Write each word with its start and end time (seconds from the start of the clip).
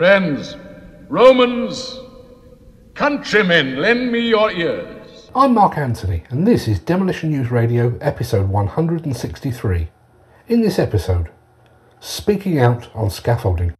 Friends, 0.00 0.56
Romans, 1.10 2.00
countrymen, 2.94 3.76
lend 3.76 4.10
me 4.10 4.30
your 4.30 4.50
ears. 4.50 5.30
I'm 5.34 5.52
Mark 5.52 5.76
Anthony, 5.76 6.22
and 6.30 6.46
this 6.46 6.68
is 6.68 6.78
Demolition 6.78 7.32
News 7.32 7.50
Radio, 7.50 7.94
episode 8.00 8.48
163. 8.48 9.88
In 10.48 10.62
this 10.62 10.78
episode, 10.78 11.28
speaking 12.00 12.58
out 12.58 12.88
on 12.94 13.10
scaffolding. 13.10 13.74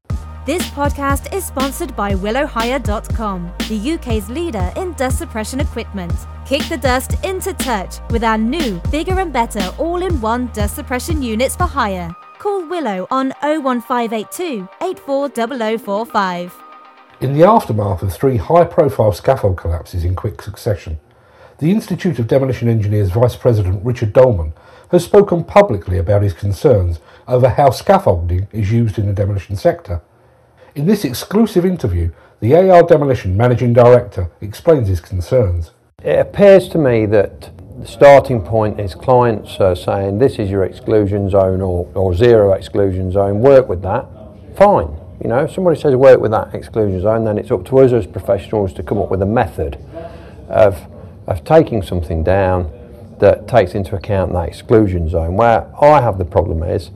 This 0.44 0.62
podcast 0.68 1.34
is 1.34 1.46
sponsored 1.46 1.96
by 1.96 2.12
WillowHire.com, 2.12 3.52
the 3.70 3.92
UK's 3.92 4.28
leader 4.28 4.70
in 4.76 4.92
dust 4.92 5.16
suppression 5.16 5.60
equipment. 5.60 6.12
Kick 6.44 6.64
the 6.64 6.76
dust 6.76 7.14
into 7.24 7.54
touch 7.54 7.94
with 8.10 8.24
our 8.24 8.36
new, 8.36 8.78
bigger 8.90 9.18
and 9.20 9.32
better 9.32 9.72
all 9.78 10.02
in 10.02 10.20
one 10.20 10.48
dust 10.48 10.76
suppression 10.76 11.22
units 11.22 11.56
for 11.56 11.64
hire. 11.64 12.14
Call 12.40 12.64
Willow 12.64 13.06
on 13.10 13.34
01582 13.42 14.66
840045. 14.80 16.54
In 17.20 17.34
the 17.34 17.44
aftermath 17.46 18.00
of 18.00 18.14
three 18.14 18.38
high 18.38 18.64
profile 18.64 19.12
scaffold 19.12 19.58
collapses 19.58 20.04
in 20.04 20.16
quick 20.16 20.40
succession, 20.40 20.98
the 21.58 21.70
Institute 21.70 22.18
of 22.18 22.26
Demolition 22.26 22.66
Engineers 22.66 23.10
Vice 23.10 23.36
President 23.36 23.84
Richard 23.84 24.14
Dolman 24.14 24.54
has 24.90 25.04
spoken 25.04 25.44
publicly 25.44 25.98
about 25.98 26.22
his 26.22 26.32
concerns 26.32 26.98
over 27.28 27.50
how 27.50 27.68
scaffolding 27.68 28.48
is 28.52 28.72
used 28.72 28.98
in 28.98 29.06
the 29.06 29.12
demolition 29.12 29.54
sector. 29.54 30.00
In 30.74 30.86
this 30.86 31.04
exclusive 31.04 31.66
interview, 31.66 32.10
the 32.40 32.54
AR 32.54 32.84
Demolition 32.84 33.36
Managing 33.36 33.74
Director 33.74 34.30
explains 34.40 34.88
his 34.88 35.00
concerns. 35.00 35.72
It 36.02 36.18
appears 36.18 36.70
to 36.70 36.78
me 36.78 37.04
that 37.04 37.50
the 37.80 37.86
starting 37.86 38.42
point 38.42 38.78
is 38.78 38.94
clients 38.94 39.58
are 39.58 39.74
saying 39.74 40.18
this 40.18 40.38
is 40.38 40.50
your 40.50 40.64
exclusion 40.64 41.30
zone 41.30 41.62
or, 41.62 41.90
or 41.94 42.14
zero 42.14 42.52
exclusion 42.52 43.10
zone, 43.10 43.40
work 43.40 43.70
with 43.70 43.80
that. 43.80 44.06
Fine. 44.54 44.94
You 45.22 45.28
know, 45.28 45.44
if 45.44 45.52
somebody 45.52 45.80
says 45.80 45.94
work 45.96 46.20
with 46.20 46.30
that 46.32 46.54
exclusion 46.54 47.00
zone, 47.00 47.24
then 47.24 47.38
it's 47.38 47.50
up 47.50 47.64
to 47.66 47.78
us 47.78 47.92
as 47.92 48.06
professionals 48.06 48.74
to 48.74 48.82
come 48.82 48.98
up 48.98 49.10
with 49.10 49.22
a 49.22 49.26
method 49.26 49.78
of, 50.48 50.86
of 51.26 51.42
taking 51.44 51.80
something 51.80 52.22
down 52.22 52.70
that 53.18 53.48
takes 53.48 53.74
into 53.74 53.96
account 53.96 54.34
that 54.34 54.48
exclusion 54.48 55.08
zone. 55.08 55.36
Where 55.36 55.66
I 55.82 56.02
have 56.02 56.18
the 56.18 56.24
problem 56.26 56.62
is 56.62 56.90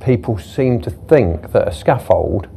people 0.00 0.38
seem 0.38 0.80
to 0.82 0.90
think 0.90 1.52
that 1.52 1.68
a 1.68 1.72
scaffold 1.72 2.48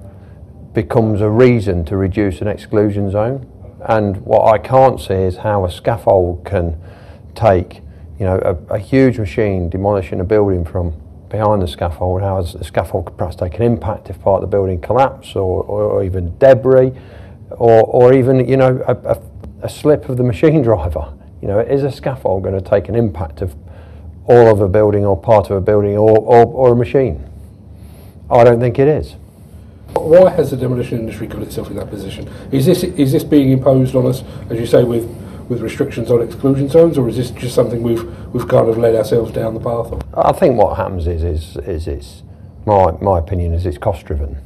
becomes 0.74 1.20
a 1.20 1.30
reason 1.30 1.84
to 1.86 1.98
reduce 1.98 2.40
an 2.40 2.48
exclusion 2.48 3.12
zone. 3.12 3.46
And 3.82 4.18
what 4.22 4.54
I 4.54 4.58
can't 4.58 5.02
see 5.02 5.16
is 5.16 5.38
how 5.38 5.66
a 5.66 5.72
scaffold 5.72 6.46
can 6.46 6.82
take, 7.38 7.82
you 8.20 8.26
know, 8.26 8.40
a, 8.70 8.76
a 8.76 8.80
huge 8.80 9.20
machine 9.20 9.70
demolishing 9.70 10.20
a 10.20 10.24
building 10.24 10.66
from 10.66 10.94
behind 11.30 11.62
the 11.62 11.68
scaffold, 11.68 12.22
how 12.22 12.42
the 12.42 12.64
scaffold 12.64 13.06
could 13.06 13.18
perhaps 13.18 13.36
take 13.36 13.56
an 13.56 13.62
impact 13.62 14.10
if 14.10 14.20
part 14.22 14.44
of 14.44 14.50
the 14.50 14.56
building 14.56 14.80
collapse 14.82 15.36
or, 15.36 15.64
or, 15.64 15.84
or 15.84 16.04
even 16.04 16.38
debris 16.40 16.92
or, 17.52 17.84
or 17.84 18.14
even, 18.14 18.48
you 18.48 18.58
know, 18.58 18.84
a, 18.88 18.94
a, 19.10 19.22
a 19.64 19.70
slip 19.70 20.10
of 20.10 20.18
the 20.18 20.24
machine 20.24 20.62
driver. 20.64 21.14
You 21.42 21.48
know, 21.48 21.60
is 21.60 21.84
a 21.84 21.92
scaffold 21.92 22.44
going 22.44 22.62
to 22.62 22.68
take 22.68 22.90
an 22.90 22.96
impact 22.96 23.42
of 23.42 23.56
all 24.26 24.52
of 24.52 24.60
a 24.60 24.68
building 24.68 25.06
or 25.06 25.16
part 25.16 25.50
of 25.50 25.58
a 25.58 25.62
building 25.62 25.96
or, 25.96 26.18
or, 26.18 26.46
or 26.46 26.74
a 26.74 26.76
machine? 26.76 27.24
I 28.30 28.44
don't 28.44 28.60
think 28.60 28.80
it 28.80 28.88
is. 28.88 29.16
Why 29.94 30.30
has 30.32 30.52
the 30.52 30.58
demolition 30.58 31.00
industry 31.00 31.28
got 31.28 31.42
itself 31.42 31.70
in 31.70 31.76
that 31.78 31.90
position? 31.90 32.30
Is 32.52 32.66
this 32.66 32.84
is 32.84 33.14
this 33.14 33.24
being 33.24 33.52
imposed 33.52 33.96
on 33.96 34.06
us, 34.06 34.24
as 34.50 34.60
you 34.60 34.66
say, 34.66 34.84
with 34.84 35.08
with 35.50 35.62
restrictions 35.62 36.12
on 36.12 36.22
exclusion 36.22 36.70
zones, 36.70 36.98
or 36.98 37.08
is 37.10 37.18
this 37.18 37.32
just 37.32 37.56
something 37.56 37.84
we've 37.84 38.04
we've 38.34 38.48
kind 38.48 38.70
of 38.70 38.78
led 38.78 38.96
ourselves 38.96 39.32
down 39.32 39.54
the 39.54 39.60
path 39.60 39.92
of? 39.92 40.04
I 40.14 40.32
think 40.32 40.58
what 40.58 40.78
happens 40.78 41.08
is 41.08 41.24
is 41.24 41.58
is 41.58 41.88
it's 41.88 42.24
my 42.66 42.92
my 43.02 43.20
opinion 43.20 43.54
is 43.54 43.66
it's 43.66 43.78
cost 43.78 44.06
driven. 44.06 44.38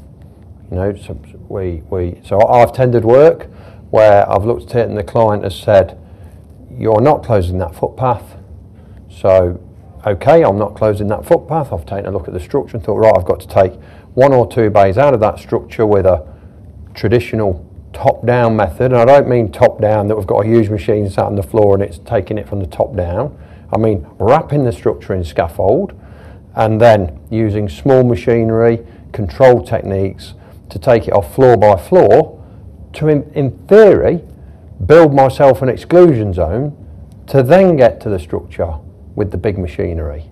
You 0.69 0.77
know, 0.77 0.95
so 0.95 1.19
we 1.49 1.83
we 1.89 2.21
so 2.23 2.45
I've 2.47 2.73
tendered 2.73 3.05
work 3.05 3.47
where 3.89 4.29
I've 4.29 4.45
looked 4.45 4.71
at 4.71 4.77
it 4.77 4.89
and 4.89 4.97
the 4.97 5.03
client 5.03 5.43
has 5.43 5.57
said, 5.57 5.97
"You're 6.71 7.01
not 7.01 7.23
closing 7.23 7.57
that 7.57 7.75
footpath." 7.75 8.37
So, 9.11 9.59
okay, 10.05 10.43
I'm 10.43 10.57
not 10.57 10.75
closing 10.75 11.07
that 11.07 11.25
footpath. 11.25 11.73
I've 11.73 11.85
taken 11.85 12.05
a 12.05 12.11
look 12.11 12.27
at 12.27 12.33
the 12.33 12.39
structure 12.39 12.77
and 12.77 12.85
thought, 12.85 12.95
right, 12.97 13.13
I've 13.15 13.25
got 13.25 13.39
to 13.41 13.47
take 13.47 13.73
one 14.13 14.33
or 14.33 14.49
two 14.49 14.69
bays 14.69 14.97
out 14.97 15.13
of 15.13 15.19
that 15.19 15.37
structure 15.37 15.85
with 15.85 16.05
a 16.05 16.25
traditional 16.93 17.65
top-down 17.93 18.55
method. 18.55 18.91
And 18.91 18.97
I 18.97 19.05
don't 19.05 19.27
mean 19.27 19.51
top-down 19.51 20.07
that 20.07 20.15
we've 20.15 20.27
got 20.27 20.45
a 20.45 20.47
huge 20.47 20.69
machine 20.69 21.09
sat 21.09 21.25
on 21.25 21.35
the 21.35 21.43
floor 21.43 21.73
and 21.73 21.83
it's 21.83 21.99
taking 21.99 22.37
it 22.37 22.47
from 22.47 22.59
the 22.59 22.67
top 22.67 22.95
down. 22.95 23.37
I 23.73 23.77
mean 23.77 24.05
wrapping 24.19 24.63
the 24.63 24.71
structure 24.71 25.13
in 25.13 25.23
scaffold 25.23 25.93
and 26.55 26.79
then 26.81 27.19
using 27.29 27.69
small 27.69 28.03
machinery, 28.03 28.85
control 29.13 29.63
techniques 29.63 30.33
to 30.69 30.79
take 30.79 31.07
it 31.07 31.13
off 31.13 31.33
floor 31.35 31.57
by 31.57 31.77
floor 31.77 32.37
to, 32.93 33.07
in, 33.07 33.31
in 33.33 33.51
theory, 33.67 34.21
build 34.85 35.13
myself 35.13 35.61
an 35.61 35.69
exclusion 35.69 36.33
zone 36.33 36.75
to 37.27 37.43
then 37.43 37.75
get 37.75 38.01
to 38.01 38.09
the 38.09 38.19
structure 38.19 38.73
with 39.15 39.31
the 39.31 39.37
big 39.37 39.57
machinery. 39.57 40.23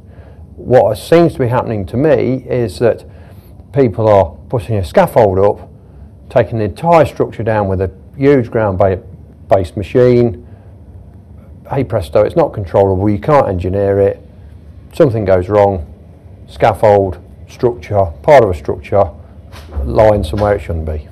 What 0.56 0.98
seems 0.98 1.34
to 1.34 1.40
be 1.40 1.48
happening 1.48 1.86
to 1.88 1.98
me 1.98 2.46
is 2.50 2.80
that 2.80 3.06
people 3.72 4.10
are 4.10 4.36
putting 4.50 4.76
a 4.76 4.84
scaffold 4.84 5.40
up, 5.40 5.69
taking 6.30 6.60
the 6.60 6.66
entire 6.66 7.06
structure 7.06 7.44
down 7.44 7.68
with 7.68 7.82
a 7.82 7.92
huge 8.16 8.52
ground 8.52 8.78
based 9.48 9.76
machine. 9.76 10.46
Hey 11.70 11.84
presto, 11.84 12.24
it's 12.24 12.36
not 12.36 12.54
controllable, 12.54 13.10
you 13.10 13.20
can't 13.20 13.48
engineer 13.48 14.00
it. 14.00 14.22
Something 14.94 15.26
goes 15.26 15.50
wrong, 15.50 15.86
scaffold, 16.48 17.20
structure, 17.48 18.06
part 18.24 18.44
of 18.44 18.50
a 18.50 18.54
structure, 18.54 19.12
lying 19.84 20.24
somewhere 20.24 20.56
it 20.56 20.62
shouldn't 20.62 20.86
be. 20.86 21.08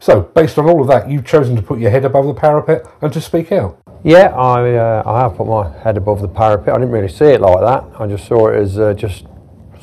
So, 0.00 0.22
based 0.22 0.58
on 0.58 0.66
all 0.66 0.80
of 0.80 0.88
that, 0.88 1.10
you've 1.10 1.26
chosen 1.26 1.54
to 1.56 1.62
put 1.62 1.78
your 1.78 1.90
head 1.90 2.04
above 2.04 2.26
the 2.26 2.34
parapet 2.34 2.86
and 3.02 3.12
to 3.12 3.20
speak 3.20 3.52
out. 3.52 3.78
Yeah, 4.02 4.34
I, 4.34 4.74
uh, 4.74 5.02
I 5.04 5.20
have 5.20 5.36
put 5.36 5.46
my 5.46 5.70
head 5.82 5.98
above 5.98 6.22
the 6.22 6.28
parapet. 6.28 6.72
I 6.72 6.78
didn't 6.78 6.90
really 6.90 7.08
see 7.08 7.26
it 7.26 7.40
like 7.40 7.60
that. 7.60 8.00
I 8.00 8.06
just 8.06 8.26
saw 8.26 8.48
it 8.48 8.56
as 8.56 8.78
uh, 8.78 8.94
just 8.94 9.26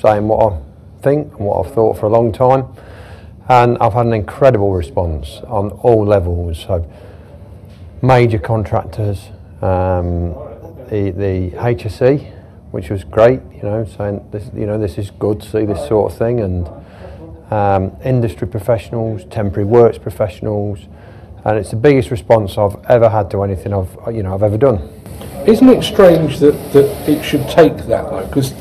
saying 0.01 0.27
what 0.27 0.51
I 0.51 0.59
think 1.01 1.33
and 1.33 1.45
what 1.45 1.63
I've 1.63 1.73
thought 1.73 1.99
for 1.99 2.07
a 2.07 2.09
long 2.09 2.31
time. 2.31 2.65
And 3.49 3.77
I've 3.79 3.93
had 3.93 4.05
an 4.05 4.13
incredible 4.13 4.73
response 4.73 5.39
on 5.47 5.71
all 5.71 6.05
levels. 6.05 6.59
So, 6.59 6.89
major 8.01 8.39
contractors, 8.39 9.29
um, 9.61 10.33
the, 10.89 11.11
the 11.15 11.51
HSE, 11.55 12.33
which 12.71 12.89
was 12.89 13.03
great, 13.03 13.39
you 13.55 13.63
know, 13.63 13.85
saying 13.85 14.27
this, 14.31 14.49
you 14.53 14.65
know, 14.65 14.77
this 14.77 14.97
is 14.97 15.11
good 15.11 15.41
see 15.41 15.65
this 15.65 15.87
sort 15.87 16.11
of 16.11 16.17
thing, 16.17 16.41
and 16.41 16.69
um, 17.51 17.95
industry 18.03 18.47
professionals, 18.47 19.23
temporary 19.25 19.65
works 19.65 19.97
professionals, 19.97 20.79
and 21.45 21.57
it's 21.57 21.71
the 21.71 21.77
biggest 21.77 22.11
response 22.11 22.57
I've 22.57 22.75
ever 22.89 23.07
had 23.07 23.31
to 23.31 23.43
anything 23.43 23.73
I've, 23.73 23.95
you 24.13 24.23
know, 24.23 24.33
I've 24.33 24.43
ever 24.43 24.57
done. 24.57 24.89
Isn't 25.47 25.69
it 25.69 25.81
strange 25.83 26.39
that, 26.39 26.51
that 26.73 27.09
it 27.09 27.23
should 27.23 27.47
take 27.47 27.77
that 27.77 28.09
though? 28.09 28.27
Because 28.27 28.53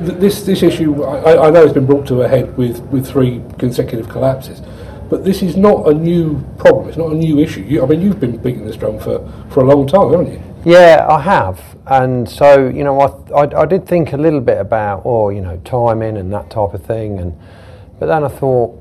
this 0.00 0.42
this 0.42 0.62
issue, 0.62 1.02
I, 1.04 1.46
I 1.46 1.50
know, 1.50 1.62
has 1.62 1.72
been 1.72 1.86
brought 1.86 2.06
to 2.08 2.22
a 2.22 2.28
head 2.28 2.56
with, 2.56 2.80
with 2.84 3.06
three 3.06 3.42
consecutive 3.58 4.08
collapses, 4.08 4.62
but 5.10 5.24
this 5.24 5.42
is 5.42 5.56
not 5.56 5.88
a 5.88 5.94
new 5.94 6.44
problem. 6.58 6.88
It's 6.88 6.96
not 6.96 7.12
a 7.12 7.14
new 7.14 7.38
issue. 7.38 7.62
You, 7.62 7.82
I 7.82 7.86
mean, 7.86 8.00
you've 8.00 8.20
been 8.20 8.36
beating 8.36 8.66
this 8.66 8.76
drum 8.76 8.98
for, 8.98 9.26
for 9.50 9.60
a 9.60 9.64
long 9.64 9.86
time, 9.86 10.10
haven't 10.10 10.32
you? 10.32 10.42
Yeah, 10.64 11.06
I 11.08 11.20
have, 11.20 11.60
and 11.86 12.28
so 12.28 12.68
you 12.68 12.84
know, 12.84 13.00
I, 13.00 13.42
I, 13.42 13.62
I 13.62 13.66
did 13.66 13.86
think 13.86 14.12
a 14.12 14.16
little 14.16 14.40
bit 14.40 14.58
about, 14.58 15.02
oh, 15.04 15.28
you 15.28 15.40
know, 15.40 15.60
timing 15.64 16.16
and 16.16 16.32
that 16.32 16.50
type 16.50 16.72
of 16.72 16.84
thing, 16.84 17.18
and 17.18 17.38
but 17.98 18.06
then 18.06 18.24
I 18.24 18.28
thought, 18.28 18.80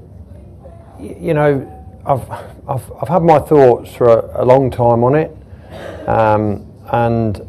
you 1.00 1.34
know, 1.34 1.70
I've 2.06 2.30
I've 2.68 2.92
I've 3.02 3.10
had 3.10 3.22
my 3.24 3.40
thoughts 3.40 3.94
for 3.94 4.08
a, 4.08 4.44
a 4.44 4.46
long 4.46 4.72
time 4.72 5.04
on 5.04 5.16
it, 5.16 5.36
um, 6.08 6.66
and 6.92 7.42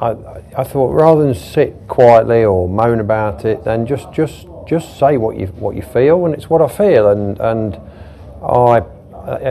I 0.00 0.33
I 0.56 0.64
thought 0.64 0.92
rather 0.92 1.24
than 1.24 1.34
sit 1.34 1.88
quietly 1.88 2.44
or 2.44 2.68
moan 2.68 3.00
about 3.00 3.44
it, 3.44 3.64
then 3.64 3.86
just 3.86 4.12
just 4.12 4.46
just 4.66 4.98
say 4.98 5.16
what 5.16 5.36
you 5.36 5.46
what 5.46 5.74
you 5.74 5.82
feel, 5.82 6.24
and 6.26 6.34
it's 6.34 6.48
what 6.48 6.62
I 6.62 6.68
feel, 6.68 7.08
and 7.08 7.38
and 7.40 7.76
I 8.42 8.82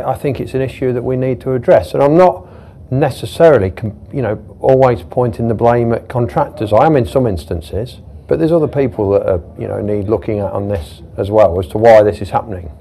I 0.06 0.14
think 0.14 0.40
it's 0.40 0.54
an 0.54 0.62
issue 0.62 0.94
that 0.94 1.04
we 1.04 1.18
need 1.18 1.42
to 1.42 1.54
address, 1.54 1.94
and 1.94 2.02
I'm 2.02 2.18
not 2.18 2.48
necessarily 2.92 3.74
you 4.14 4.22
know 4.22 4.58
always 4.60 5.02
pointing 5.04 5.48
the 5.48 5.54
blame 5.54 5.94
at 5.94 6.08
contractors. 6.08 6.72
I 6.72 6.86
am 6.86 6.96
in 6.96 7.06
some 7.06 7.28
instances, 7.28 8.00
but 8.28 8.40
there's 8.40 8.52
other 8.52 8.68
people 8.68 9.12
that 9.12 9.28
are, 9.28 9.42
you 9.60 9.68
know 9.68 9.82
need 9.82 10.08
looking 10.08 10.40
at 10.40 10.52
on 10.52 10.70
this 10.70 11.02
as 11.18 11.30
well 11.30 11.60
as 11.60 11.68
to 11.70 11.78
why 11.78 12.04
this 12.04 12.22
is 12.22 12.30
happening. 12.30 12.72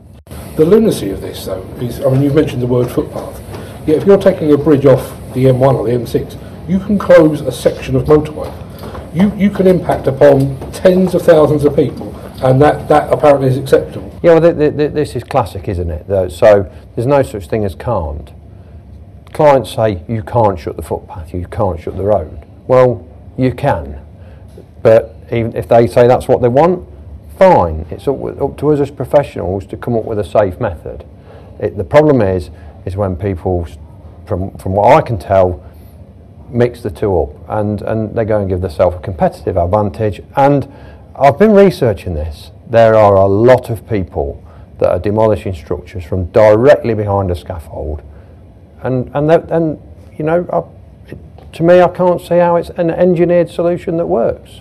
The 0.57 0.65
lunacy 0.65 1.11
of 1.11 1.23
this, 1.23 1.47
though, 1.47 1.63
is 1.81 2.01
I 2.01 2.11
mean, 2.11 2.23
you've 2.23 2.35
mentioned 2.35 2.63
the 2.63 2.67
word 2.67 2.91
footpath. 2.91 3.41
Yet, 3.87 3.97
if 3.97 4.07
you're 4.07 4.19
taking 4.19 4.53
a 4.53 4.59
bridge 4.59 4.87
off 4.87 5.03
the 5.33 5.47
M1 5.47 5.75
or 5.75 5.87
the 5.87 5.93
M6, 5.93 6.39
you 6.73 6.79
can 6.79 6.99
close 6.99 7.43
a 7.43 7.53
section 7.53 7.95
of 7.97 8.05
motorway. 8.05 8.51
You 9.15 9.31
you 9.37 9.51
can 9.51 9.67
impact 9.67 10.07
upon 10.07 10.59
tens 10.73 11.15
of 11.15 11.21
thousands 11.21 11.65
of 11.65 11.77
people, 11.77 12.17
and 12.43 12.61
that, 12.63 12.89
that 12.89 13.13
apparently 13.13 13.49
is 13.49 13.59
acceptable. 13.59 14.11
Yeah, 14.23 14.39
well, 14.39 14.41
th- 14.41 14.57
th- 14.57 14.77
th- 14.79 14.93
this 14.93 15.15
is 15.15 15.23
classic, 15.23 15.69
isn't 15.69 15.91
it? 15.91 16.31
So 16.31 16.73
there's 16.95 17.07
no 17.07 17.23
such 17.23 17.47
thing 17.47 17.67
as 17.67 17.75
can't. 17.75 18.33
Clients 19.35 19.75
say 19.75 20.03
you 20.09 20.23
can't 20.23 20.59
shut 20.59 20.77
the 20.77 20.83
footpath, 20.83 21.35
you 21.35 21.47
can't 21.47 21.79
shut 21.79 21.95
the 21.99 22.05
road. 22.05 22.47
Well, 22.67 23.07
you 23.37 23.53
can, 23.53 24.01
but 24.83 25.15
even 25.31 25.55
if 25.55 25.69
they 25.69 25.87
say 25.87 26.09
that's 26.09 26.27
what 26.27 26.41
they 26.41 26.49
want, 26.49 26.89
fine. 27.39 27.85
It's 27.91 28.09
up, 28.09 28.23
up 28.41 28.57
to 28.59 28.73
us 28.73 28.81
as 28.81 28.91
professionals 28.91 29.67
to 29.67 29.77
come 29.77 29.95
up 29.95 30.07
with 30.07 30.19
a 30.19 30.25
safe 30.25 30.59
method. 30.59 31.05
It, 31.59 31.77
the 31.77 31.85
problem 31.85 32.23
is, 32.23 32.49
is 32.87 32.97
when 32.97 33.17
people, 33.17 33.69
from 34.25 34.57
from 34.57 34.73
what 34.73 34.97
I 34.97 35.03
can 35.03 35.19
tell, 35.19 35.63
mix 36.53 36.83
the 36.83 36.91
two 36.91 37.21
up 37.21 37.31
and, 37.49 37.83
and 37.83 38.15
they 38.15 38.25
go 38.25 38.41
and 38.41 38.49
give 38.49 38.61
themselves 38.61 38.97
a 38.97 39.01
competitive 39.01 39.57
advantage. 39.57 40.21
And 40.37 40.73
I've 41.17 41.39
been 41.39 41.53
researching 41.53 42.15
this. 42.15 42.51
There 42.69 42.95
are 42.95 43.17
a 43.17 43.27
lot 43.27 43.71
of 43.71 43.89
people 43.89 44.43
that 44.79 44.91
are 44.91 44.99
demolishing 44.99 45.55
structures 45.55 46.05
from 46.05 46.27
directly 46.27 46.95
behind 46.95 47.31
a 47.31 47.37
scaffold, 47.37 48.03
and 48.83 49.11
and 49.15 49.29
that, 49.31 49.51
and 49.51 49.79
you 50.17 50.25
know, 50.25 50.47
I, 50.51 51.11
it, 51.11 51.19
to 51.53 51.63
me, 51.63 51.81
I 51.81 51.89
can't 51.89 52.21
see 52.21 52.39
how 52.39 52.57
it's 52.57 52.71
an 52.71 52.91
engineered 52.91 53.51
solution 53.51 53.97
that 53.99 54.07
works. 54.07 54.61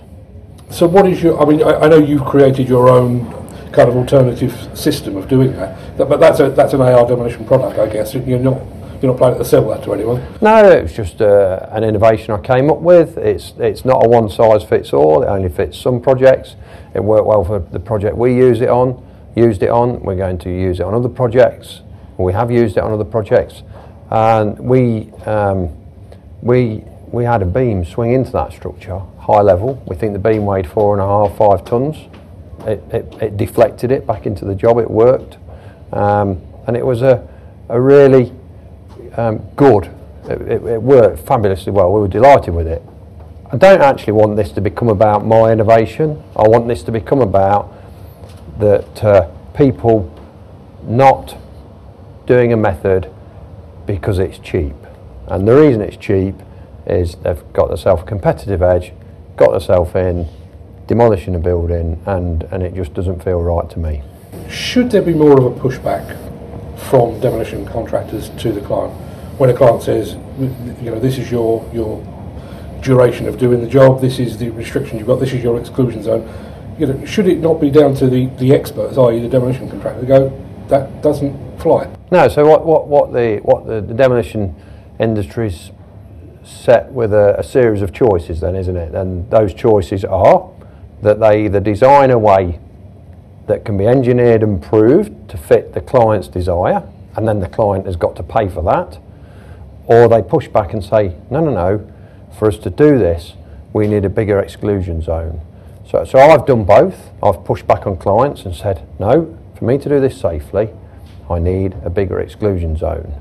So 0.70 0.88
what 0.88 1.08
is 1.08 1.24
your? 1.24 1.42
I 1.42 1.46
mean, 1.46 1.64
I, 1.64 1.74
I 1.74 1.88
know 1.88 1.98
you've 1.98 2.26
created 2.26 2.68
your 2.68 2.90
own 2.90 3.32
kind 3.72 3.90
of 3.90 3.96
alternative 3.96 4.78
system 4.78 5.16
of 5.16 5.28
doing 5.30 5.54
that, 5.54 5.98
but 5.98 6.20
that's 6.20 6.40
a 6.40 6.50
that's 6.50 6.74
an 6.74 6.82
AR 6.82 7.08
demolition 7.08 7.46
product, 7.46 7.80
I 7.80 7.88
guess. 7.88 8.14
You're 8.14 8.40
not 8.40 8.62
you're 9.02 9.12
not 9.12 9.18
planning 9.18 9.40
to 9.40 9.46
sell 9.46 9.68
that 9.70 9.84
to 9.84 9.94
anyone. 9.94 10.24
No, 10.42 10.64
it 10.70 10.84
was 10.84 10.94
just 10.94 11.22
uh, 11.22 11.68
an 11.72 11.84
innovation 11.84 12.34
I 12.34 12.40
came 12.40 12.70
up 12.70 12.80
with. 12.80 13.18
It's 13.18 13.54
it's 13.58 13.84
not 13.84 14.06
a 14.06 14.08
one 14.08 14.30
size 14.30 14.64
fits 14.64 14.94
all. 14.94 15.24
It 15.24 15.28
only 15.28 15.50
fits 15.50 15.78
some 15.78 16.00
projects. 16.00 16.56
It 16.94 17.04
worked 17.04 17.26
well 17.26 17.44
for 17.44 17.60
the 17.60 17.80
project 17.80 18.16
we 18.16 18.36
use 18.36 18.62
it 18.62 18.70
on. 18.70 19.04
Used 19.36 19.64
it 19.64 19.70
on. 19.70 20.02
We're 20.02 20.18
going 20.18 20.38
to 20.40 20.50
use 20.50 20.80
it 20.80 20.84
on 20.84 20.94
other 20.94 21.10
projects. 21.10 21.82
We 22.18 22.34
have 22.34 22.52
used 22.52 22.78
it 22.78 22.84
on 22.84 22.92
other 22.92 23.06
projects, 23.06 23.64
and 24.12 24.60
we 24.60 25.12
um, 25.26 25.76
we 26.42 26.84
we 27.08 27.24
had 27.24 27.42
a 27.42 27.46
beam 27.46 27.84
swing 27.84 28.14
into 28.14 28.32
that 28.34 28.54
structure 28.54 29.02
high 29.20 29.42
level. 29.42 29.82
We 29.88 29.96
think 29.96 30.14
the 30.14 30.20
beam 30.20 30.46
weighed 30.46 30.68
four 30.68 30.94
and 30.94 31.02
a 31.02 31.06
half, 31.06 31.38
five 31.38 31.66
tons. 31.66 31.98
It, 32.68 32.84
it, 32.94 33.22
it 33.22 33.38
deflected 33.38 33.92
it 33.92 34.06
back 34.06 34.28
into 34.28 34.46
the 34.46 34.54
job. 34.54 34.78
It 34.78 34.90
worked, 34.90 35.38
um, 35.92 36.42
and 36.68 36.78
it 36.78 36.86
was 36.86 37.02
a, 37.02 37.28
a 37.70 37.80
really 37.82 38.32
um, 39.18 39.38
good. 39.56 39.90
It, 40.26 40.42
it, 40.42 40.64
it 40.64 40.82
worked 40.82 41.20
fabulously 41.26 41.72
well. 41.72 41.92
We 41.92 42.02
were 42.02 42.08
delighted 42.08 42.54
with 42.54 42.68
it. 42.68 42.82
I 43.52 43.58
don't 43.58 43.82
actually 43.82 44.14
want 44.14 44.38
this 44.38 44.52
to 44.54 44.62
become 44.62 44.88
about 44.88 45.26
my 45.26 45.52
innovation. 45.52 46.24
I 46.36 46.48
want 46.48 46.68
this 46.68 46.84
to 46.84 46.92
become 46.92 47.20
about 47.20 47.74
that 48.60 49.04
uh, 49.04 49.30
people 49.54 50.10
not 50.84 51.38
doing 52.26 52.54
a 52.54 52.58
method 52.58 53.12
because 53.86 54.20
it's 54.20 54.40
cheap. 54.40 54.76
And 55.28 55.48
the 55.48 55.56
reason 55.56 55.82
it's 55.82 55.98
cheap 55.98 56.36
is 56.86 57.16
they've 57.16 57.44
got 57.54 57.68
themselves 57.68 58.04
a 58.04 58.06
competitive 58.06 58.62
edge, 58.62 58.94
got 59.36 59.52
themselves 59.52 59.94
in, 59.96 60.28
demolishing 60.88 61.36
a 61.36 61.40
building, 61.40 62.02
and, 62.06 62.44
and 62.44 62.64
it 62.64 62.74
just 62.74 62.94
doesn't 62.94 63.24
feel 63.24 63.42
right 63.42 63.70
to 63.70 63.80
me. 63.80 64.04
Should 64.50 64.92
there 64.92 65.02
be 65.02 65.14
more 65.14 65.38
of 65.38 65.46
a 65.46 65.60
pushback 65.60 66.31
from 66.90 67.20
demolition 67.20 67.66
contractors 67.66 68.30
to 68.42 68.52
the 68.52 68.62
client? 68.62 68.94
When 69.38 69.50
a 69.50 69.54
client 69.54 69.84
says, 69.84 70.14
you 70.40 70.92
know, 70.92 71.00
this 71.00 71.18
is 71.18 71.32
your 71.32 71.70
your 71.74 72.06
duration 72.82 73.28
of 73.28 73.38
doing 73.38 73.62
the 73.62 73.68
job, 73.70 74.02
this 74.02 74.20
is 74.20 74.38
the 74.38 74.50
restrictions 74.50 75.00
you've 75.00 75.08
got, 75.08 75.20
this 75.20 75.34
is 75.34 75.44
your 75.44 75.60
exclusion 75.60 76.04
zone. 76.04 76.28
You 76.80 76.88
know, 76.88 77.06
should 77.06 77.28
it 77.28 77.40
not 77.40 77.62
be 77.62 77.70
down 77.70 77.94
to 77.96 78.08
the, 78.08 78.26
the 78.38 78.54
experts, 78.54 78.98
i.e. 78.98 79.20
the 79.20 79.30
demolition 79.30 79.70
contractor, 79.70 80.02
to 80.02 80.08
go, 80.08 80.46
that 80.68 81.02
doesn't 81.02 81.60
fly? 81.60 81.88
No, 82.12 82.28
so 82.28 82.46
what, 82.46 82.66
what, 82.66 82.88
what 82.88 83.14
the 83.14 83.40
what 83.44 83.68
the, 83.68 83.82
the 83.82 83.94
demolition 83.94 84.56
industry's 85.00 85.72
set 86.44 86.92
with 86.92 87.14
a, 87.14 87.36
a 87.40 87.44
series 87.44 87.82
of 87.82 87.94
choices 87.94 88.40
then, 88.42 88.56
isn't 88.56 88.76
it? 88.76 88.96
And 88.96 89.30
those 89.30 89.54
choices 89.54 90.04
are 90.04 90.50
that 91.02 91.20
they 91.20 91.46
either 91.46 91.60
design 91.60 92.12
a 92.12 92.18
way 92.18 92.60
that 93.52 93.66
can 93.66 93.78
be 93.78 93.86
engineered 93.86 94.44
and 94.44 94.64
proved 94.64 95.30
to 95.30 95.38
fit 95.38 95.74
the 95.74 95.82
client's 95.82 96.30
desire, 96.30 96.88
and 97.18 97.28
then 97.28 97.42
the 97.42 97.50
client 97.50 97.86
has 97.86 97.98
got 97.98 98.16
to 98.16 98.24
pay 98.24 98.48
for 98.48 98.64
that, 98.64 98.98
or 99.86 100.08
they 100.08 100.22
push 100.22 100.48
back 100.48 100.72
and 100.72 100.82
say, 100.82 101.18
no, 101.30 101.42
no, 101.42 101.52
no, 101.52 101.92
for 102.40 102.48
us 102.48 102.58
to 102.60 102.70
do 102.70 102.98
this, 102.98 103.34
we 103.74 103.88
need 103.88 104.06
a 104.06 104.10
bigger 104.10 104.40
exclusion 104.40 105.02
zone. 105.02 105.42
So, 105.86 106.06
so 106.06 106.18
I've 106.18 106.46
done 106.46 106.64
both. 106.64 107.10
I've 107.22 107.44
pushed 107.44 107.68
back 107.68 107.86
on 107.86 107.98
clients 107.98 108.46
and 108.46 108.56
said, 108.56 108.88
no, 109.00 109.38
for 109.58 109.66
me 109.66 109.78
to 109.80 109.90
do 109.90 110.00
this 110.00 110.20
safely, 110.20 110.70
I 111.30 111.40
need 111.40 111.76
a 111.84 111.90
bigger 111.90 112.22
exclusion 112.22 112.78
zone. 112.78 113.14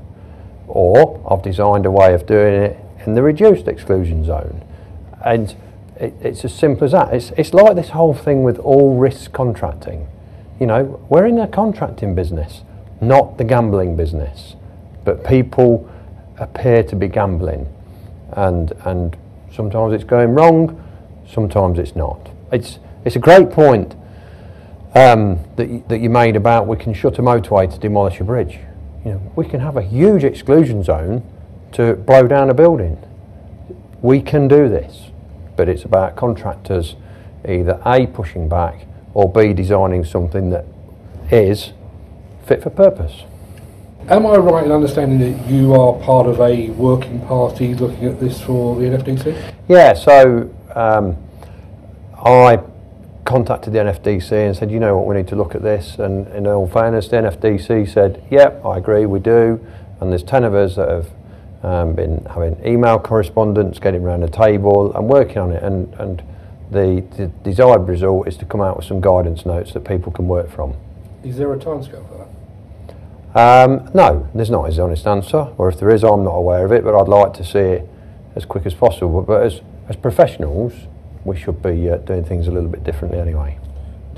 Or 0.67 1.21
I've 1.29 1.43
designed 1.43 1.85
a 1.85 1.91
way 1.91 2.13
of 2.13 2.25
doing 2.25 2.53
it 2.53 2.79
in 3.05 3.15
the 3.15 3.21
reduced 3.21 3.67
exclusion 3.67 4.23
zone. 4.23 4.63
And 5.25 5.53
it, 5.97 6.13
it's 6.21 6.45
as 6.45 6.53
simple 6.53 6.85
as 6.85 6.93
that. 6.93 7.13
It's, 7.13 7.31
it's 7.31 7.53
like 7.53 7.75
this 7.75 7.89
whole 7.89 8.13
thing 8.13 8.43
with 8.43 8.59
all 8.59 8.97
risk 8.97 9.33
contracting. 9.33 10.07
You 10.61 10.67
know, 10.67 11.03
we're 11.09 11.25
in 11.25 11.39
a 11.39 11.47
contracting 11.47 12.13
business, 12.13 12.61
not 13.01 13.39
the 13.39 13.43
gambling 13.43 13.95
business. 13.95 14.55
But 15.03 15.25
people 15.25 15.89
appear 16.37 16.83
to 16.83 16.95
be 16.95 17.07
gambling. 17.07 17.67
And, 18.33 18.71
and 18.85 19.17
sometimes 19.51 19.91
it's 19.91 20.03
going 20.03 20.35
wrong, 20.35 20.79
sometimes 21.27 21.79
it's 21.79 21.95
not. 21.95 22.29
It's, 22.51 22.77
it's 23.05 23.15
a 23.15 23.19
great 23.19 23.49
point 23.49 23.95
um, 24.93 25.39
that, 25.55 25.89
that 25.89 25.97
you 25.97 26.11
made 26.11 26.35
about 26.35 26.67
we 26.67 26.77
can 26.77 26.93
shut 26.93 27.17
a 27.17 27.23
motorway 27.23 27.67
to 27.73 27.79
demolish 27.79 28.19
a 28.19 28.23
bridge. 28.23 28.59
You 29.03 29.13
know, 29.13 29.31
we 29.35 29.45
can 29.45 29.61
have 29.61 29.77
a 29.77 29.81
huge 29.81 30.23
exclusion 30.23 30.83
zone 30.83 31.23
to 31.71 31.95
blow 31.95 32.27
down 32.27 32.51
a 32.51 32.53
building. 32.53 33.03
We 34.03 34.21
can 34.21 34.47
do 34.47 34.69
this, 34.69 35.09
but 35.55 35.67
it's 35.67 35.85
about 35.85 36.15
contractors 36.15 36.97
either 37.47 37.81
A, 37.83 38.05
pushing 38.05 38.47
back, 38.47 38.85
or 39.13 39.31
B, 39.31 39.53
designing 39.53 40.03
something 40.05 40.49
that 40.51 40.65
is 41.31 41.73
fit 42.45 42.63
for 42.63 42.69
purpose. 42.69 43.23
Am 44.09 44.25
I 44.25 44.35
right 44.35 44.65
in 44.65 44.71
understanding 44.71 45.19
that 45.19 45.49
you 45.49 45.73
are 45.75 45.93
part 46.01 46.27
of 46.27 46.39
a 46.41 46.69
working 46.71 47.21
party 47.27 47.75
looking 47.75 48.05
at 48.05 48.19
this 48.19 48.41
for 48.41 48.75
the 48.75 48.85
NFDC? 48.87 49.53
Yeah, 49.67 49.93
so 49.93 50.49
um, 50.75 51.17
I 52.17 52.59
contacted 53.25 53.73
the 53.73 53.79
NFDC 53.79 54.31
and 54.31 54.55
said, 54.55 54.71
you 54.71 54.79
know 54.79 54.97
what, 54.97 55.07
we 55.07 55.15
need 55.15 55.27
to 55.29 55.35
look 55.35 55.55
at 55.55 55.61
this. 55.61 55.97
And 55.99 56.27
in 56.29 56.47
all 56.47 56.67
fairness, 56.67 57.07
the 57.07 57.17
NFDC 57.17 57.93
said, 57.93 58.23
yep, 58.31 58.63
I 58.65 58.77
agree, 58.77 59.05
we 59.05 59.19
do. 59.19 59.65
And 59.99 60.11
there's 60.11 60.23
10 60.23 60.43
of 60.43 60.55
us 60.55 60.75
that 60.75 60.89
have 60.89 61.09
um, 61.63 61.93
been 61.93 62.25
having 62.25 62.59
email 62.65 62.97
correspondence, 62.99 63.77
getting 63.77 64.03
around 64.03 64.21
the 64.21 64.29
table 64.29 64.93
and 64.95 65.07
working 65.07 65.37
on 65.37 65.51
it. 65.51 65.61
And, 65.61 65.93
and 65.95 66.23
the, 66.71 67.03
the 67.17 67.27
desired 67.43 67.87
result 67.87 68.27
is 68.27 68.37
to 68.37 68.45
come 68.45 68.61
out 68.61 68.77
with 68.77 68.85
some 68.85 69.01
guidance 69.01 69.45
notes 69.45 69.73
that 69.73 69.81
people 69.81 70.11
can 70.11 70.27
work 70.27 70.49
from. 70.49 70.75
Is 71.23 71.37
there 71.37 71.53
a 71.53 71.57
timescale 71.57 72.07
for 72.07 72.17
that? 72.17 72.27
Um, 73.33 73.89
no, 73.93 74.29
there's 74.33 74.49
not 74.49 74.69
is 74.69 74.77
the 74.77 74.83
honest 74.83 75.05
answer. 75.05 75.53
Or 75.57 75.69
if 75.69 75.79
there 75.79 75.89
is, 75.89 76.03
I'm 76.03 76.23
not 76.23 76.35
aware 76.35 76.65
of 76.65 76.71
it, 76.71 76.83
but 76.83 76.95
I'd 76.99 77.07
like 77.07 77.33
to 77.35 77.43
see 77.43 77.59
it 77.59 77.89
as 78.35 78.45
quick 78.45 78.65
as 78.65 78.73
possible. 78.73 79.21
But 79.21 79.43
as, 79.43 79.61
as 79.87 79.95
professionals, 79.95 80.73
we 81.23 81.37
should 81.37 81.61
be 81.61 81.89
uh, 81.89 81.97
doing 81.97 82.23
things 82.23 82.47
a 82.47 82.51
little 82.51 82.69
bit 82.69 82.83
differently 82.83 83.19
anyway. 83.19 83.57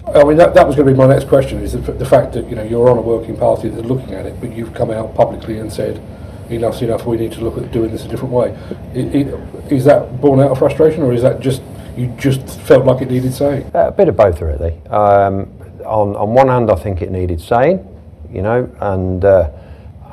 I 0.08 0.24
mean, 0.24 0.38
that, 0.38 0.54
that 0.54 0.68
was 0.68 0.75
going 0.75 0.88
to 0.88 0.94
be 0.94 0.98
my 0.98 1.08
next 1.08 1.28
question, 1.28 1.60
is 1.60 1.74
the, 1.74 1.80
the 1.80 2.06
fact 2.06 2.34
that, 2.34 2.50
you 2.50 2.56
know, 2.56 2.63
you're 2.63 2.89
on 2.89 2.98
a 2.98 3.01
working 3.01 3.38
party 3.38 3.70
that's 3.70 3.86
looking 3.86 4.13
at 4.13 4.25
it, 4.25 4.39
but 4.42 4.54
you've 4.54 4.74
come 4.74 4.92
out 4.92 5.16
publicly 5.16 5.60
and 5.60 5.72
said, 5.72 6.01
enough's 6.50 6.82
enough, 6.82 7.06
we 7.06 7.18
need 7.18 7.32
to 7.32 7.42
look 7.42 7.58
at 7.58 7.72
doing 7.72 7.92
this 7.92 8.04
a 8.04 8.08
different 8.10 8.34
way. 8.34 8.50
Is, 8.94 9.86
that 9.86 10.20
born 10.20 10.42
out 10.42 10.51
of 10.51 10.58
frustration, 10.58 11.04
or 11.04 11.13
is 11.13 11.22
that 11.22 11.39
just, 11.39 11.62
you 11.98 12.08
just 12.18 12.60
felt 12.62 12.86
like 12.86 13.02
it 13.02 13.10
needed 13.10 13.34
saying? 13.34 13.72
Uh, 13.74 13.88
a 13.88 13.92
bit 13.92 14.10
of 14.10 14.18
both, 14.18 14.42
really. 14.42 14.74
Um, 14.88 15.52
on, 15.86 16.16
on 16.16 16.34
one 16.34 16.48
hand, 16.48 16.72
I 16.72 16.76
think 16.76 17.02
it 17.02 17.12
needed 17.12 17.42
saying, 17.42 17.88
you 18.32 18.42
know, 18.42 18.70
and, 18.80 19.24
uh, 19.24 19.50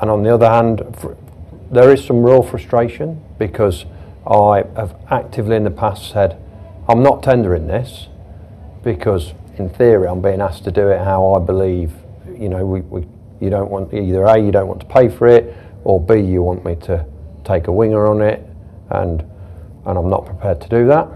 and 0.01 0.09
on 0.09 0.23
the 0.23 0.33
other 0.33 0.49
hand, 0.49 0.83
fr- 0.99 1.13
there 1.71 1.91
is 1.91 2.03
some 2.03 2.23
real 2.23 2.43
frustration 2.43 3.23
because 3.39 3.85
I 4.27 4.63
have 4.75 4.95
actively 5.09 5.55
in 5.55 5.63
the 5.63 5.71
past 5.71 6.11
said, 6.11 6.37
I'm 6.87 7.01
not 7.01 7.23
tendering 7.23 7.67
this 7.67 8.07
because 8.83 9.33
in 9.57 9.69
theory 9.69 10.07
I'm 10.07 10.21
being 10.21 10.41
asked 10.41 10.63
to 10.65 10.71
do 10.71 10.89
it 10.89 10.99
how 10.99 11.33
I 11.33 11.39
believe, 11.39 11.93
you 12.37 12.49
know, 12.49 12.65
we, 12.65 12.81
we, 12.81 13.07
you 13.39 13.49
don't 13.49 13.71
want, 13.71 13.93
either 13.93 14.23
A, 14.25 14.37
you 14.37 14.51
don't 14.51 14.67
want 14.67 14.81
to 14.81 14.85
pay 14.85 15.09
for 15.09 15.27
it, 15.27 15.55
or 15.83 15.99
B, 15.99 16.19
you 16.19 16.43
want 16.43 16.63
me 16.63 16.75
to 16.75 17.05
take 17.43 17.67
a 17.67 17.71
winger 17.71 18.05
on 18.05 18.21
it, 18.21 18.45
and, 18.89 19.21
and 19.85 19.97
I'm 19.97 20.09
not 20.09 20.25
prepared 20.25 20.61
to 20.61 20.69
do 20.69 20.85
that. 20.87 21.07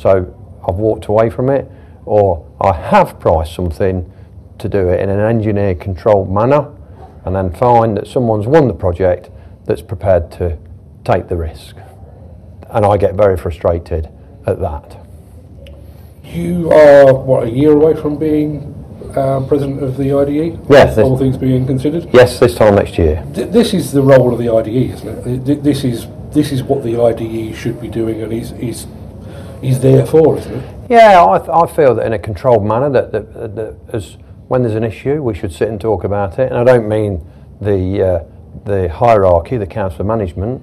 So 0.00 0.34
I've 0.66 0.76
walked 0.76 1.06
away 1.06 1.28
from 1.28 1.50
it, 1.50 1.70
or 2.06 2.46
I 2.58 2.72
have 2.72 3.20
priced 3.20 3.54
something 3.54 4.10
to 4.58 4.68
do 4.68 4.88
it 4.88 5.00
in 5.00 5.10
an 5.10 5.20
engineer 5.20 5.74
controlled 5.74 6.32
manner, 6.32 6.72
and 7.26 7.36
then 7.36 7.52
find 7.52 7.98
that 7.98 8.06
someone's 8.06 8.46
won 8.46 8.66
the 8.66 8.72
project 8.74 9.28
that's 9.66 9.82
prepared 9.82 10.32
to 10.32 10.56
take 11.04 11.28
the 11.28 11.36
risk. 11.36 11.76
And 12.70 12.86
I 12.86 12.96
get 12.96 13.14
very 13.14 13.36
frustrated 13.36 14.08
at 14.46 14.58
that. 14.60 14.96
You 16.24 16.72
are, 16.72 17.12
what, 17.12 17.44
a 17.48 17.50
year 17.50 17.72
away 17.72 17.94
from 17.94 18.16
being 18.16 18.74
um, 19.16 19.46
president 19.46 19.82
of 19.82 19.98
the 19.98 20.14
IDE? 20.14 20.60
Yes, 20.70 20.96
All 20.96 21.18
things 21.18 21.36
being 21.36 21.66
considered? 21.66 22.08
Yes, 22.14 22.38
this 22.40 22.54
time 22.54 22.76
next 22.76 22.96
year. 22.96 23.22
Th- 23.34 23.50
this 23.50 23.74
is 23.74 23.92
the 23.92 24.00
role 24.02 24.32
of 24.32 24.38
the 24.38 24.48
IDE, 24.48 24.94
isn't 24.94 25.08
it? 25.08 25.44
Th- 25.44 25.58
This 25.60 25.84
is, 25.84 26.06
this 26.30 26.52
is 26.52 26.62
what 26.62 26.84
the 26.84 26.98
IDE 27.02 27.54
should 27.54 27.80
be 27.82 27.88
doing 27.88 28.22
and 28.22 28.32
is, 28.32 28.52
is, 28.52 28.86
is 29.62 29.80
there 29.80 30.06
for, 30.06 30.38
isn't 30.38 30.54
it? 30.54 30.90
Yeah, 30.90 31.22
I, 31.22 31.62
I 31.62 31.66
feel 31.66 31.94
that 31.94 32.06
in 32.06 32.12
a 32.12 32.18
controlled 32.18 32.64
manner 32.64 32.90
that, 32.90 33.12
that, 33.12 33.56
that 33.56 33.76
as 33.92 34.16
when 34.48 34.62
there's 34.62 34.74
an 34.74 34.84
issue, 34.84 35.22
we 35.22 35.34
should 35.34 35.52
sit 35.52 35.68
and 35.68 35.80
talk 35.80 36.04
about 36.04 36.38
it. 36.38 36.50
And 36.50 36.56
I 36.58 36.64
don't 36.64 36.88
mean 36.88 37.24
the 37.60 38.02
uh, 38.02 38.24
the 38.64 38.88
hierarchy, 38.88 39.56
the 39.56 39.66
council 39.66 40.04
management. 40.04 40.62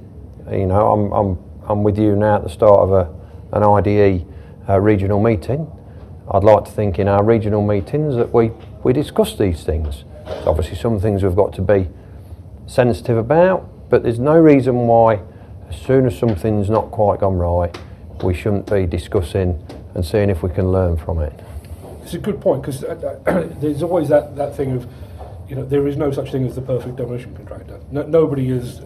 You 0.52 0.68
know, 0.68 0.92
I'm, 0.92 1.12
I'm, 1.12 1.38
I'm 1.68 1.84
with 1.84 1.98
you 1.98 2.16
now 2.16 2.36
at 2.36 2.44
the 2.44 2.50
start 2.50 2.80
of 2.80 2.92
a, 2.92 3.56
an 3.56 3.64
IDE 3.64 4.26
uh, 4.70 4.80
regional 4.80 5.22
meeting. 5.22 5.72
I'd 6.32 6.44
like 6.44 6.66
to 6.66 6.72
think 6.72 7.00
in 7.00 7.08
our 7.08 7.24
regional 7.24 7.66
meetings 7.66 8.16
that 8.16 8.34
we, 8.34 8.52
we 8.84 8.94
discuss 8.94 9.38
these 9.38 9.64
things. 9.64 10.04
Obviously 10.46 10.76
some 10.76 11.00
things 11.00 11.24
we've 11.24 11.36
got 11.36 11.54
to 11.54 11.62
be 11.62 11.88
sensitive 12.66 13.18
about, 13.18 13.90
but 13.90 14.04
there's 14.04 14.20
no 14.20 14.38
reason 14.38 14.88
why, 14.88 15.22
as 15.70 15.78
soon 15.82 16.06
as 16.06 16.18
something's 16.18 16.70
not 16.70 16.92
quite 16.92 17.22
gone 17.22 17.38
right, 17.38 17.78
we 18.24 18.34
shouldn't 18.34 18.70
be 18.70 18.86
discussing 18.86 19.62
and 19.96 20.06
seeing 20.06 20.30
if 20.30 20.44
we 20.44 20.50
can 20.50 20.72
learn 20.72 20.98
from 20.98 21.20
it. 21.20 21.34
It's 22.04 22.14
a 22.14 22.20
good 22.20 22.40
point 22.40 22.62
because 22.62 22.84
uh, 22.84 23.50
there's 23.60 23.84
always 23.84 24.10
that, 24.10 24.36
that 24.36 24.56
thing 24.56 24.72
of, 24.74 24.88
you 25.50 25.56
know, 25.56 25.66
there 25.66 25.88
is 25.88 25.98
no 25.98 26.12
such 26.12 26.32
thing 26.32 26.46
as 26.46 26.56
the 26.56 26.62
perfect 26.62 26.96
demolition 26.98 27.36
contractor. 27.36 27.80
No, 27.92 28.04
nobody 28.04 28.50
is 28.50 28.82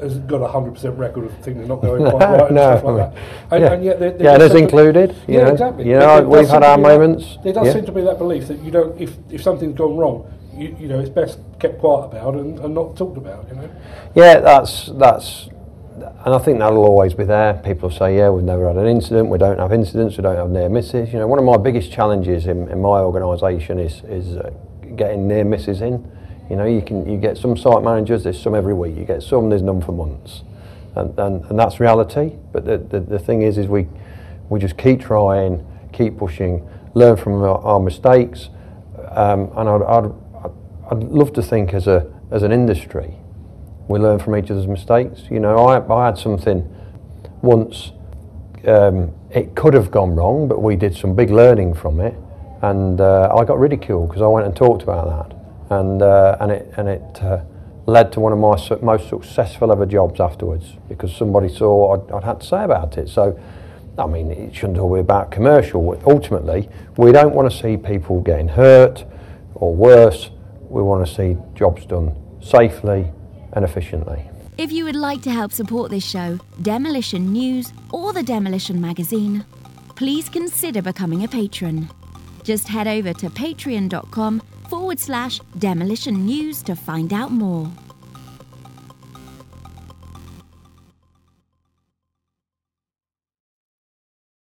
has 0.00 0.18
got 0.20 0.42
a 0.42 0.48
hundred 0.48 0.72
percent 0.74 0.98
record 0.98 1.24
of 1.24 1.32
things 1.38 1.68
not 1.68 1.80
going 1.80 2.02
quite 2.10 2.28
right 2.28 2.46
and 2.46 2.56
No, 2.56 2.76
stuff 2.76 2.84
like 2.84 2.96
that. 3.14 3.22
And, 3.52 3.62
yeah. 3.64 3.72
and 3.72 3.84
yet, 3.84 4.00
there, 4.00 4.16
Yeah, 4.20 4.30
and 4.32 4.40
does 4.40 4.50
us 4.50 4.56
seem 4.56 4.66
to- 4.68 4.76
included, 4.78 5.16
yeah, 5.28 5.44
know. 5.44 5.52
exactly. 5.52 5.84
You 5.86 5.92
know, 5.94 6.16
there 6.16 6.28
we've 6.28 6.48
had 6.48 6.62
our 6.64 6.76
be 6.76 6.82
that- 6.82 6.88
moments, 6.88 7.38
there 7.44 7.52
does 7.52 7.66
yeah. 7.68 7.72
seem 7.74 7.86
to 7.86 7.92
be 7.92 8.00
that 8.02 8.18
belief 8.18 8.48
that 8.48 8.58
you 8.60 8.70
don't, 8.72 9.00
if 9.00 9.16
if 9.30 9.42
something's 9.42 9.76
gone 9.78 9.96
wrong, 9.96 10.32
you, 10.56 10.76
you 10.80 10.88
know, 10.88 10.98
it's 10.98 11.08
best 11.10 11.38
kept 11.60 11.78
quiet 11.78 12.06
about 12.06 12.34
and, 12.34 12.58
and 12.58 12.74
not 12.74 12.96
talked 12.96 13.16
about. 13.16 13.48
You 13.48 13.54
know. 13.56 13.70
Yeah, 14.16 14.40
that's 14.40 14.86
that's, 14.94 15.48
and 15.94 16.34
I 16.34 16.38
think 16.38 16.58
that'll 16.58 16.84
always 16.84 17.14
be 17.14 17.24
there. 17.24 17.54
People 17.54 17.88
say, 17.88 18.16
yeah, 18.16 18.28
we've 18.28 18.44
never 18.44 18.66
had 18.66 18.76
an 18.76 18.86
incident, 18.86 19.28
we 19.28 19.38
don't 19.38 19.58
have 19.58 19.72
incidents, 19.72 20.16
we 20.16 20.22
don't 20.22 20.36
have 20.36 20.50
near 20.50 20.68
misses. 20.68 21.12
You 21.12 21.20
know, 21.20 21.28
one 21.28 21.38
of 21.38 21.44
my 21.44 21.56
biggest 21.56 21.92
challenges 21.92 22.46
in, 22.46 22.68
in 22.68 22.80
my 22.80 22.98
organisation 23.00 23.78
is 23.78 24.02
is 24.04 24.36
uh, 24.36 24.50
getting 24.96 25.28
near 25.28 25.44
misses 25.44 25.82
in. 25.82 26.10
You 26.50 26.56
know, 26.56 26.64
you 26.64 26.82
can 26.82 27.08
you 27.08 27.16
get 27.16 27.38
some 27.38 27.56
site 27.56 27.82
managers, 27.82 28.24
there's 28.24 28.40
some 28.40 28.54
every 28.54 28.74
week. 28.74 28.96
You 28.96 29.04
get 29.04 29.22
some, 29.22 29.50
there's 29.50 29.62
none 29.62 29.80
for 29.80 29.92
months, 29.92 30.42
and 30.96 31.16
and, 31.18 31.44
and 31.44 31.58
that's 31.58 31.78
reality. 31.78 32.32
But 32.52 32.64
the, 32.64 32.78
the 32.78 33.00
the 33.00 33.18
thing 33.18 33.42
is, 33.42 33.56
is 33.56 33.68
we 33.68 33.86
we 34.48 34.58
just 34.58 34.76
keep 34.76 35.00
trying, 35.00 35.64
keep 35.92 36.18
pushing, 36.18 36.68
learn 36.94 37.16
from 37.16 37.34
our, 37.34 37.58
our 37.58 37.80
mistakes, 37.80 38.50
um, 39.10 39.50
and 39.56 39.68
I'd, 39.68 39.82
I'd 39.82 40.12
I'd 40.90 41.04
love 41.04 41.32
to 41.34 41.42
think 41.42 41.72
as 41.72 41.86
a 41.86 42.12
as 42.32 42.42
an 42.42 42.50
industry 42.50 43.14
we 43.88 43.98
learn 43.98 44.18
from 44.18 44.36
each 44.36 44.50
other's 44.50 44.66
mistakes. 44.66 45.22
You 45.30 45.40
know, 45.40 45.56
I, 45.56 45.92
I 45.92 46.06
had 46.06 46.18
something 46.18 46.68
once, 47.42 47.92
um, 48.66 49.12
it 49.30 49.54
could 49.54 49.74
have 49.74 49.90
gone 49.90 50.14
wrong, 50.14 50.48
but 50.48 50.62
we 50.62 50.76
did 50.76 50.96
some 50.96 51.14
big 51.14 51.30
learning 51.30 51.74
from 51.74 52.00
it, 52.00 52.14
and 52.62 53.00
uh, 53.00 53.34
I 53.36 53.44
got 53.44 53.58
ridiculed 53.58 54.08
because 54.08 54.22
I 54.22 54.26
went 54.26 54.46
and 54.46 54.56
talked 54.56 54.82
about 54.82 55.28
that, 55.28 55.76
and 55.78 56.00
uh, 56.00 56.36
and 56.40 56.50
it 56.50 56.72
and 56.76 56.88
it 56.88 57.22
uh, 57.22 57.44
led 57.86 58.12
to 58.12 58.20
one 58.20 58.32
of 58.32 58.38
my 58.38 58.56
su- 58.56 58.78
most 58.82 59.08
successful 59.08 59.70
ever 59.70 59.84
jobs 59.84 60.20
afterwards 60.20 60.76
because 60.88 61.14
somebody 61.14 61.48
saw 61.48 61.94
I'd, 61.94 62.10
I'd 62.12 62.24
had 62.24 62.40
to 62.40 62.46
say 62.46 62.64
about 62.64 62.96
it. 62.98 63.08
So. 63.08 63.38
I 63.96 64.06
mean, 64.06 64.32
it 64.32 64.52
shouldn't 64.52 64.80
all 64.80 64.92
be 64.92 64.98
about 64.98 65.30
commercial. 65.30 65.96
Ultimately, 66.04 66.68
we 66.96 67.12
don't 67.12 67.32
want 67.32 67.48
to 67.48 67.56
see 67.56 67.76
people 67.76 68.20
getting 68.22 68.48
hurt 68.48 69.04
or 69.54 69.72
worse. 69.72 70.30
We 70.62 70.82
want 70.82 71.06
to 71.06 71.14
see 71.14 71.36
jobs 71.54 71.86
done 71.86 72.16
safely 72.42 73.12
and 73.54 73.64
efficiently. 73.64 74.28
If 74.56 74.70
you 74.70 74.84
would 74.84 74.96
like 74.96 75.22
to 75.22 75.30
help 75.30 75.52
support 75.52 75.90
this 75.90 76.04
show, 76.04 76.38
Demolition 76.62 77.32
News, 77.32 77.72
or 77.92 78.12
the 78.12 78.22
Demolition 78.22 78.80
Magazine, 78.80 79.44
please 79.96 80.28
consider 80.28 80.82
becoming 80.82 81.24
a 81.24 81.28
patron. 81.28 81.88
Just 82.44 82.68
head 82.68 82.86
over 82.86 83.12
to 83.14 83.30
patreon.com 83.30 84.40
forward 84.68 85.00
slash 85.00 85.40
demolition 85.58 86.26
news 86.26 86.62
to 86.62 86.76
find 86.76 87.12
out 87.12 87.32
more. 87.32 87.70